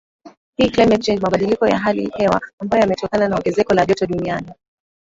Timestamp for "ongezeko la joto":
3.35-4.05